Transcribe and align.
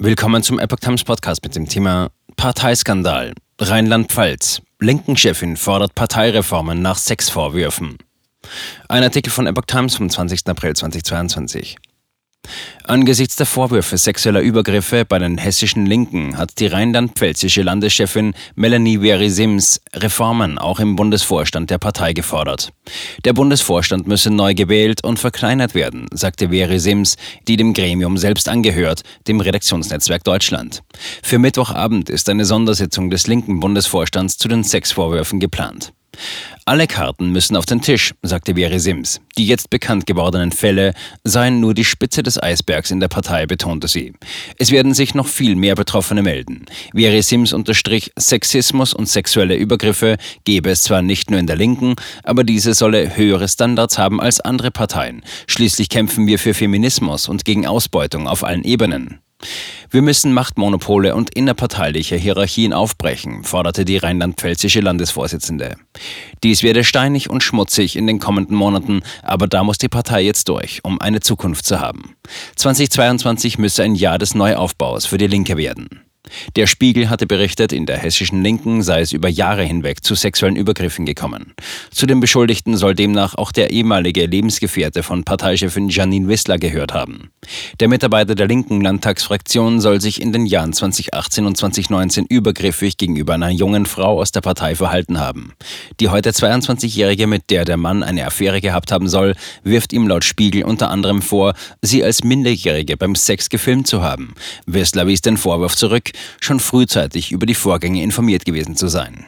Willkommen 0.00 0.44
zum 0.44 0.60
Epoch 0.60 0.78
Times 0.78 1.02
Podcast 1.02 1.42
mit 1.42 1.56
dem 1.56 1.68
Thema 1.68 2.12
Parteiskandal. 2.36 3.32
Rheinland-Pfalz. 3.60 4.62
Linken-Chefin 4.78 5.56
fordert 5.56 5.96
Parteireformen 5.96 6.80
nach 6.80 6.96
Sexvorwürfen. 6.96 7.98
Ein 8.88 9.02
Artikel 9.02 9.30
von 9.30 9.48
Epoch 9.48 9.64
Times 9.66 9.96
vom 9.96 10.08
20. 10.08 10.46
April 10.46 10.76
2022. 10.76 11.78
Angesichts 12.88 13.36
der 13.36 13.44
Vorwürfe 13.44 13.98
sexueller 13.98 14.40
Übergriffe 14.40 15.04
bei 15.04 15.18
den 15.18 15.36
hessischen 15.36 15.84
Linken 15.84 16.38
hat 16.38 16.58
die 16.58 16.68
rheinland-pfälzische 16.68 17.60
Landeschefin 17.60 18.32
Melanie 18.54 19.00
Veri-Sims 19.00 19.82
Reformen 19.94 20.56
auch 20.56 20.80
im 20.80 20.96
Bundesvorstand 20.96 21.68
der 21.68 21.76
Partei 21.76 22.14
gefordert. 22.14 22.72
Der 23.26 23.34
Bundesvorstand 23.34 24.06
müsse 24.06 24.30
neu 24.30 24.54
gewählt 24.54 25.04
und 25.04 25.18
verkleinert 25.18 25.74
werden, 25.74 26.06
sagte 26.14 26.48
Veri-Sims, 26.48 27.16
die 27.46 27.58
dem 27.58 27.74
Gremium 27.74 28.16
selbst 28.16 28.48
angehört, 28.48 29.02
dem 29.26 29.40
Redaktionsnetzwerk 29.40 30.24
Deutschland. 30.24 30.82
Für 31.22 31.38
Mittwochabend 31.38 32.08
ist 32.08 32.30
eine 32.30 32.46
Sondersitzung 32.46 33.10
des 33.10 33.26
linken 33.26 33.60
Bundesvorstands 33.60 34.38
zu 34.38 34.48
den 34.48 34.64
Sexvorwürfen 34.64 35.40
geplant. 35.40 35.92
Alle 36.64 36.86
Karten 36.86 37.30
müssen 37.30 37.56
auf 37.56 37.66
den 37.66 37.80
Tisch, 37.80 38.12
sagte 38.22 38.54
Veri 38.54 38.78
Sims. 38.78 39.20
Die 39.38 39.46
jetzt 39.46 39.70
bekannt 39.70 40.06
gewordenen 40.06 40.52
Fälle 40.52 40.92
seien 41.24 41.60
nur 41.60 41.72
die 41.74 41.84
Spitze 41.84 42.22
des 42.22 42.42
Eisbergs 42.42 42.90
in 42.90 43.00
der 43.00 43.08
Partei, 43.08 43.46
betonte 43.46 43.88
sie. 43.88 44.12
Es 44.58 44.70
werden 44.70 44.94
sich 44.94 45.14
noch 45.14 45.26
viel 45.26 45.56
mehr 45.56 45.74
Betroffene 45.74 46.22
melden. 46.22 46.66
Veri 46.92 47.22
Sims 47.22 47.52
unterstrich, 47.52 48.12
Sexismus 48.18 48.92
und 48.92 49.08
sexuelle 49.08 49.56
Übergriffe 49.56 50.16
gebe 50.44 50.70
es 50.70 50.82
zwar 50.82 51.02
nicht 51.02 51.30
nur 51.30 51.40
in 51.40 51.46
der 51.46 51.56
Linken, 51.56 51.94
aber 52.22 52.44
diese 52.44 52.74
solle 52.74 53.16
höhere 53.16 53.48
Standards 53.48 53.96
haben 53.96 54.20
als 54.20 54.40
andere 54.40 54.70
Parteien. 54.70 55.22
Schließlich 55.46 55.88
kämpfen 55.88 56.26
wir 56.26 56.38
für 56.38 56.54
Feminismus 56.54 57.28
und 57.28 57.44
gegen 57.44 57.66
Ausbeutung 57.66 58.28
auf 58.28 58.44
allen 58.44 58.64
Ebenen. 58.64 59.20
Wir 59.90 60.02
müssen 60.02 60.34
Machtmonopole 60.34 61.14
und 61.14 61.34
innerparteiliche 61.34 62.16
Hierarchien 62.16 62.74
aufbrechen, 62.74 63.42
forderte 63.42 63.86
die 63.86 63.96
rheinland-pfälzische 63.96 64.80
Landesvorsitzende. 64.80 65.76
Dies 66.42 66.62
werde 66.62 66.84
steinig 66.84 67.30
und 67.30 67.42
schmutzig 67.42 67.96
in 67.96 68.06
den 68.06 68.18
kommenden 68.18 68.54
Monaten, 68.54 69.02
aber 69.22 69.46
da 69.46 69.64
muss 69.64 69.78
die 69.78 69.88
Partei 69.88 70.20
jetzt 70.22 70.50
durch, 70.50 70.80
um 70.82 71.00
eine 71.00 71.20
Zukunft 71.20 71.64
zu 71.64 71.80
haben. 71.80 72.16
2022 72.56 73.56
müsse 73.56 73.82
ein 73.82 73.94
Jahr 73.94 74.18
des 74.18 74.34
Neuaufbaus 74.34 75.06
für 75.06 75.16
die 75.16 75.26
Linke 75.26 75.56
werden. 75.56 76.07
Der 76.56 76.66
Spiegel 76.66 77.10
hatte 77.10 77.26
berichtet, 77.26 77.72
in 77.72 77.86
der 77.86 77.98
hessischen 77.98 78.42
Linken 78.42 78.82
sei 78.82 79.00
es 79.00 79.12
über 79.12 79.28
Jahre 79.28 79.64
hinweg 79.64 80.04
zu 80.04 80.14
sexuellen 80.14 80.56
Übergriffen 80.56 81.06
gekommen. 81.06 81.54
Zu 81.90 82.06
den 82.06 82.20
Beschuldigten 82.20 82.76
soll 82.76 82.94
demnach 82.94 83.34
auch 83.34 83.52
der 83.52 83.70
ehemalige 83.70 84.26
Lebensgefährte 84.26 85.02
von 85.02 85.24
Parteichefin 85.24 85.88
Janine 85.88 86.28
Wissler 86.28 86.58
gehört 86.58 86.94
haben. 86.94 87.30
Der 87.80 87.88
Mitarbeiter 87.88 88.34
der 88.34 88.46
linken 88.46 88.80
Landtagsfraktion 88.80 89.80
soll 89.80 90.00
sich 90.00 90.20
in 90.20 90.32
den 90.32 90.46
Jahren 90.46 90.72
2018 90.72 91.46
und 91.46 91.56
2019 91.56 92.26
übergriffig 92.28 92.96
gegenüber 92.96 93.34
einer 93.34 93.50
jungen 93.50 93.86
Frau 93.86 94.20
aus 94.20 94.32
der 94.32 94.40
Partei 94.40 94.74
verhalten 94.74 95.18
haben. 95.18 95.52
Die 96.00 96.08
heute 96.08 96.30
22-Jährige, 96.30 97.26
mit 97.26 97.50
der 97.50 97.64
der 97.64 97.76
Mann 97.76 98.02
eine 98.02 98.26
Affäre 98.26 98.60
gehabt 98.60 98.92
haben 98.92 99.08
soll, 99.08 99.34
wirft 99.62 99.92
ihm 99.92 100.08
laut 100.08 100.24
Spiegel 100.24 100.64
unter 100.64 100.90
anderem 100.90 101.22
vor, 101.22 101.54
sie 101.82 102.04
als 102.04 102.24
Minderjährige 102.24 102.96
beim 102.96 103.14
Sex 103.14 103.48
gefilmt 103.48 103.86
zu 103.86 104.02
haben. 104.02 104.34
Wissler 104.66 105.06
wies 105.06 105.22
den 105.22 105.36
Vorwurf 105.36 105.76
zurück, 105.76 106.10
schon 106.40 106.60
frühzeitig 106.60 107.32
über 107.32 107.46
die 107.46 107.54
Vorgänge 107.54 108.02
informiert 108.02 108.44
gewesen 108.44 108.76
zu 108.76 108.88
sein. 108.88 109.26